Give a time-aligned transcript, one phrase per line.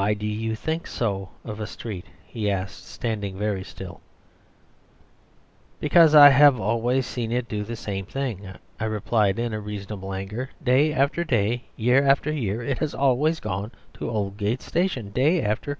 [0.00, 4.00] "'Why do you think so of a street?' he asked, standing very still.
[5.78, 8.50] "'Because I have always seen it do the same thing,'
[8.80, 10.48] I replied, in reasonable anger.
[10.64, 15.76] 'Day after day, year after year, it has always gone to Oldgate Station; day after...